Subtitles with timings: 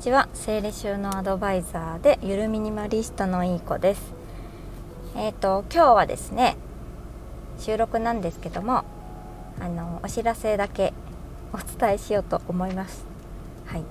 [0.00, 0.30] ちは。
[0.32, 4.14] 整理収納アドバイザーでゆるミニマリストのいい子です。
[5.14, 6.56] えっ、ー、と今日はですね
[7.58, 8.84] 収録なんですけども
[9.60, 10.94] あのお知らせだけ
[11.52, 13.04] お伝えしようと思います。
[13.66, 13.82] はい。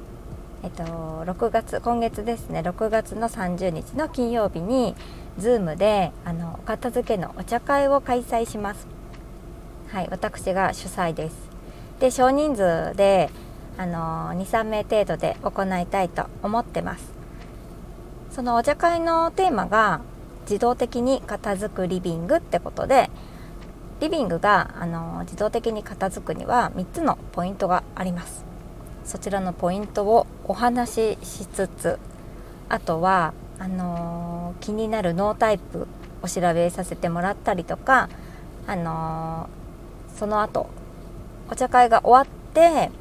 [0.63, 4.95] えっ、ー、と6月今月ですね6月の30日の金曜日に
[5.37, 8.87] Zoom であのお片付けのお茶会を開催します。
[9.89, 11.35] はい私が主催です。
[11.99, 13.29] で少人数で
[13.79, 17.13] あの23名程度で行いたいと思ってます。
[18.29, 20.01] そのお茶会のテーマが
[20.41, 23.09] 自動的に片付くリビングってことで
[24.01, 28.43] リビングがあの自動的に片付くには3つのポイントがあります。
[29.05, 31.99] そちらのポイントをお話ししつつ
[32.67, 35.87] あとはあの気になるノータイプ
[36.21, 38.09] お調べさせてもらったりとか
[38.67, 39.49] あの
[40.17, 40.69] その後
[41.49, 42.91] お茶会が終わって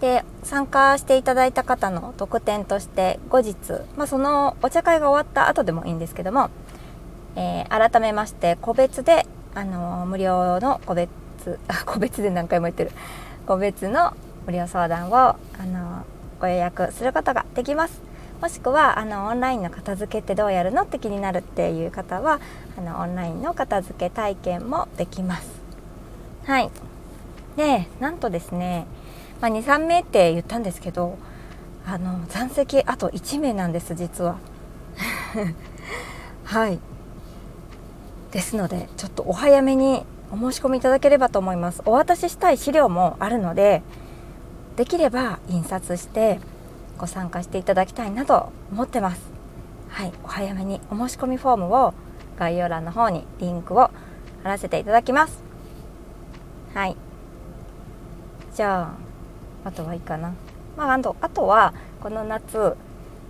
[0.00, 3.56] で参加していただいた方の特典として後日、
[3.96, 6.50] まあ、そのお茶会が終わった後でもいいんですけども、
[7.34, 11.10] えー、改めまして個別で、あの無料の個別
[11.86, 12.90] 個別で何回も言ってる。
[13.46, 14.14] 個別の
[14.46, 16.04] 無料相談を、あの
[16.40, 18.02] ご予約することができます。
[18.40, 22.38] もしくはあのオンラインの片付けってどうやるのって気になるっていう方は
[22.76, 25.48] あのオンラインの片付け体験もできます。
[26.44, 26.70] はい。
[27.56, 28.86] でなんとですね
[29.40, 31.18] まあ、23名って言ったんですけど
[31.86, 34.38] あの残席あと1名なんです実は。
[36.44, 36.78] はい。
[38.32, 41.82] ですのでちょっとお早めにお申し込みいただければと思います。
[41.84, 43.82] お渡ししたい資料もあるので
[44.76, 46.40] できれば印刷して
[46.98, 49.20] ご参加していただきたいなと思ってます。
[49.88, 50.12] はい。
[50.24, 51.94] お早めにお申し込みフォームを
[52.36, 53.90] 概要欄の方にリンクを
[54.42, 55.40] 貼らせていただきます。
[56.74, 56.96] はい。
[58.56, 58.90] じゃ
[59.64, 60.32] ああとはいいかな、
[60.78, 62.74] まあ、あとあとはこの夏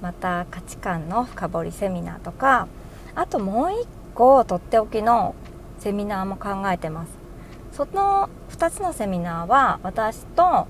[0.00, 2.68] また価値観の深掘りセミナーとか
[3.16, 5.34] あともう一個とっておきの
[5.80, 7.10] セミナーも考えてます。
[7.72, 10.68] その2つのセミナーは私と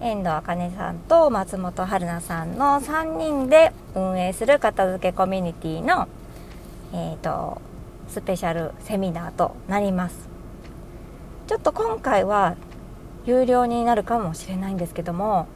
[0.00, 6.06] 遠藤茜さんと松本春菜さんの3人で運営する片付けコミュニティの
[6.92, 7.60] えーと
[8.06, 10.28] スペシャルセミナーとなります。
[11.48, 12.54] ちょっと今回は
[13.26, 15.46] 有料になるかもしれないんですけども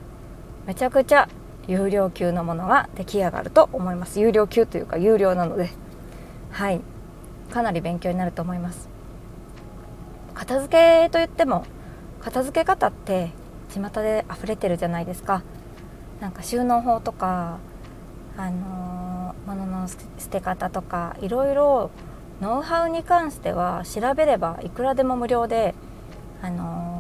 [0.67, 1.29] めちゃくちゃ
[1.67, 4.21] 有料級のものが出来上がると思います。
[4.21, 5.71] 有料級というか有料なので。
[6.51, 6.81] はい。
[7.51, 8.89] かなり勉強になると思います。
[10.35, 11.65] 片付けといっても
[12.21, 13.31] 片付け方って
[13.71, 15.43] 巷で溢れてるじゃないですか。
[16.21, 17.59] なんか収納法とか
[18.37, 19.97] あのー、物の捨
[20.29, 21.91] て方とかいろいろ
[22.41, 25.75] ノウハウに関しては調べればいくらでも無料で
[26.43, 26.94] あの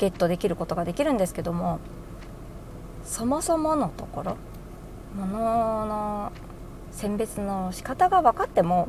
[0.00, 1.78] ゲットできることができるんですけども
[3.04, 4.36] そもそものところ
[5.14, 6.32] 物の
[6.90, 8.88] 選別の仕方が分かっても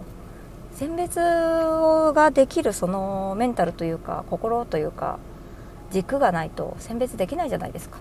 [0.74, 5.20] 選別ができるそのメンタルというか心というか
[5.92, 8.00] 軸がないと選別できないじゃないですか。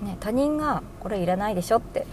[0.00, 2.06] ね、他人がこれいらないでしょって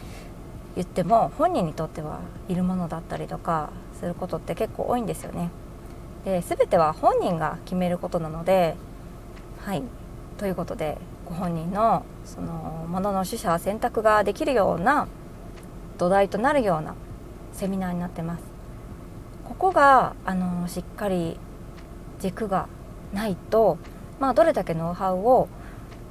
[0.76, 2.20] 言っても本人にとっては
[2.50, 3.70] いるものだったりとか
[4.00, 5.52] することって結構多いんですよね。
[6.24, 8.76] で全ては本人が決めることなので
[9.64, 9.84] はい
[10.38, 15.08] ということでご本人のそのものの取捨選択ができるような
[15.98, 16.96] 土台となるような
[17.54, 18.44] セミナーになってます。
[19.46, 21.40] ここがあのしっかり
[22.20, 22.68] 軸が
[23.14, 23.78] ないと、
[24.20, 25.48] まあ、どれだけノウハウを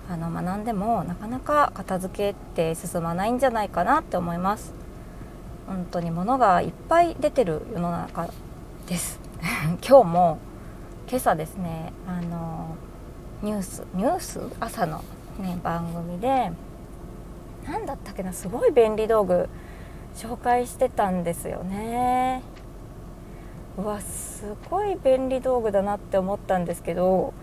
[0.08, 4.72] あの学んでもなかなか片付けって進まないんじゃないかなって思います。
[5.66, 8.28] 本当に物がいっぱい出てる世の中
[8.86, 9.18] です。
[9.86, 10.38] 今日も
[11.08, 12.76] 今朝ですねあの
[13.42, 14.40] ニュースニュース？
[14.60, 15.04] 朝の、
[15.38, 16.50] ね、番組で
[17.66, 19.48] 何だったっけなすごい便利道具
[20.16, 22.42] 紹介してたんですよね。
[23.76, 27.34] うわすごい便利道具だなって思ったんですけど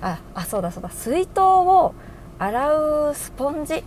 [0.00, 1.94] ああそうだそうだ水筒を
[2.38, 2.74] 洗
[3.10, 3.84] うスポンジ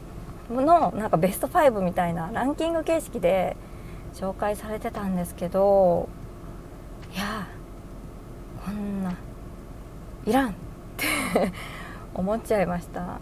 [0.52, 3.58] のなんかベスト5みたいなランキング形式で
[4.14, 6.08] 紹介されてたんですけど
[7.14, 7.48] いや
[8.64, 9.18] こんな
[10.28, 10.56] いらん。
[12.14, 13.02] 思っちゃいました。
[13.02, 13.18] ね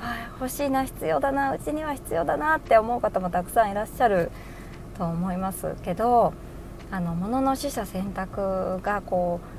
[0.00, 4.30] あ欲しいな必要だなうちには必要だなって思う方もたくさんいらっしゃる
[4.98, 6.34] と思いますけど
[6.90, 9.54] あの物の取捨選択がこう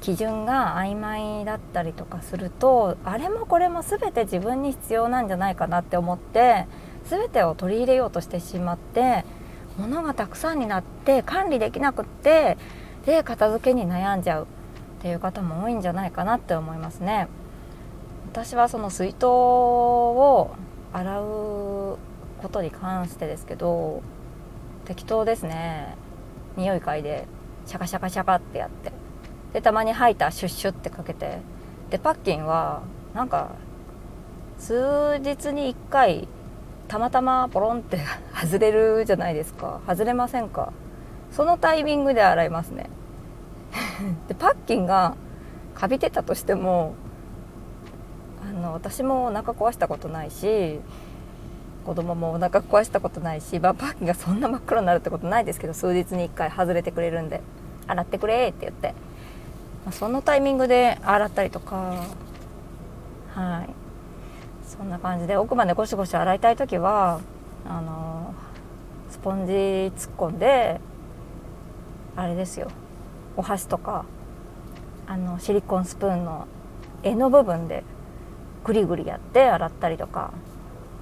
[0.00, 6.66] 基準が曖昧だったりとかするとあれもこれも全て自分に必要なんじゃないかなって思って
[7.08, 9.24] 全てを取り入れようとしてしまって
[9.78, 12.56] 物がたくさんになって管理できなくって
[13.06, 14.46] で片付けに悩んじゃう
[14.98, 17.28] っていう方も多いんじゃないかなって思いますね。
[18.32, 20.50] 私はその水筒を
[20.92, 21.24] 洗う
[22.42, 24.02] ことに関してですけど
[24.84, 25.96] 適当ですね。
[26.56, 27.26] 匂い嗅いで
[27.66, 28.92] シャカシャカシャカってやって。
[29.52, 31.38] でたまに吐いたシュッシュってかけて。
[31.90, 32.82] でパッキンは
[33.14, 33.52] なんか
[34.58, 36.28] 数日に1回
[36.88, 37.98] たまたまポロンって
[38.34, 39.80] 外れるじゃないですか。
[39.86, 40.72] 外れませんか？
[41.30, 42.90] そのタイミングで洗いますね。
[44.28, 45.14] でパッキンが
[45.74, 46.94] カビてたとしても
[48.42, 50.80] あの私もお腹壊したことないし
[51.84, 57.40] 子供もお腹壊したことないし、まあ、パッキンがそんな真っ黒になるってことないですけど数日に1回外れてくれるんで
[57.86, 58.88] 洗ってくれって言って、
[59.84, 62.04] まあ、そのタイミングで洗ったりとか
[63.34, 63.88] はい。
[64.68, 67.20] そんな感じで奥までゴシゴシ洗いたい時は
[67.66, 68.34] あの
[69.10, 70.80] スポンジ突っ込んで
[72.14, 72.70] あれですよ。
[73.38, 74.04] お箸とか
[75.06, 76.46] あのシリコンスプーンの
[77.02, 77.84] 柄の部分で
[78.64, 80.32] グリグリやって洗ったりとか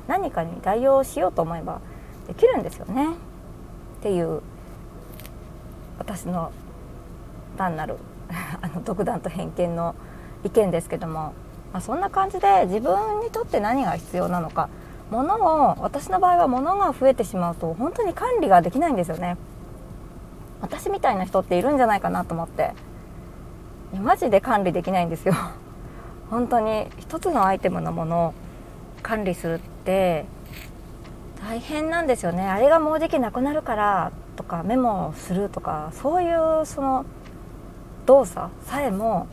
[0.06, 1.80] 何かに代用しようと思えば
[2.28, 3.14] できるんですよね。
[3.14, 4.42] っていう
[5.98, 6.52] 私の
[7.56, 7.96] 単なる
[8.60, 9.94] あの独断と偏見の
[10.44, 11.32] 意見ですけども、
[11.72, 14.68] まあ、そんな感じで自分にとって何が必要なのか
[15.10, 19.38] 物を私の場合は物が増えてしまうと本当に管理ができないんですよね。
[20.60, 22.72] 私みたいな人っているんじゃないかなと思って。
[24.02, 25.34] マジで管理できないんですよ。
[26.30, 28.34] 本当に一つのアイテムのものを
[29.02, 30.26] 管理するって
[31.48, 32.48] 大変なんですよね。
[32.48, 37.04] あれがもうじきなくなるからとかメモをするとかそういうその
[38.06, 39.28] 動作さえも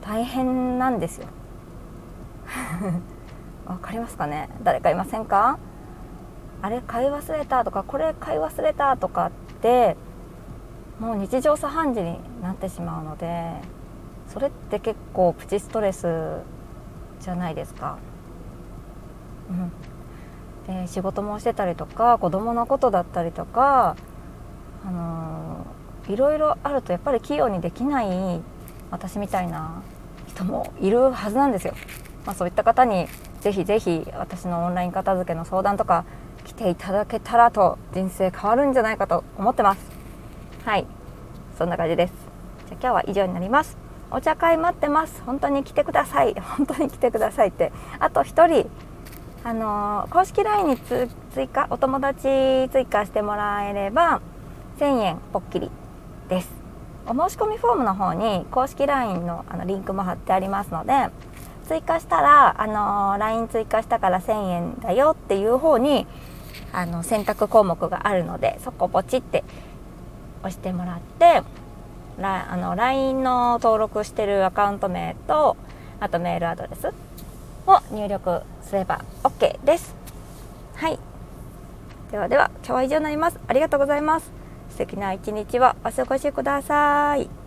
[0.00, 1.26] 大変なんですよ。
[3.66, 4.48] わかりますかね？
[4.62, 5.58] 誰かいませんか？
[6.62, 9.30] あれ買い忘れたとかこれ買い忘れたとかっ
[9.60, 9.96] て
[11.00, 13.52] もう日常茶飯事になってしまうので
[14.28, 16.40] それって結構プチストレス
[17.20, 17.98] じゃないですか。
[20.68, 23.96] うん、で仕事もしてたりとか子供のことだったりとか、
[24.86, 28.42] あのー、いろいろあるとやっぱり器用にできない
[28.90, 29.82] 私みたいな
[30.26, 31.74] 人もいるはずなんですよ。
[32.26, 33.06] まあ、そういった方に
[33.40, 36.04] ぜひぜひ私のオンライン片付けの相談とか
[36.44, 39.97] 来ていただけたらと人生変わるんじゃないかと思ってます。
[40.68, 40.86] はい。
[41.56, 42.12] そんな感じです。
[42.66, 43.78] じゃ今日は以上になります。
[44.10, 45.22] お茶会待ってます。
[45.22, 46.34] 本当に来てください。
[46.58, 47.72] 本当に来てくださいって。
[47.98, 48.70] あと1人
[49.44, 50.76] あのー、公式 LINE に
[51.32, 54.20] 追加お友達追加してもらえれば
[54.78, 55.70] 1000円ぽっきり
[56.28, 56.50] です。
[57.06, 60.92] お申し込みフォームの方に公式 LINE のあのリンクも貼ってありますので
[61.66, 66.06] 追加したら、あのー、LINE 追加したから1000円だよっていう方に
[66.72, 69.44] あの選択項目があるのでそこポチって
[70.40, 71.42] 押してもらって
[72.20, 75.56] あの LINE の登録してるアカウント名と
[76.00, 76.92] あとメールアドレス
[77.66, 79.94] を入力すれば OK です。
[80.74, 80.98] はい。
[82.10, 83.38] ではでは今日は以上になります。
[83.46, 84.32] ありがとうございます。
[84.70, 87.37] 素敵な一日をお過ごしください。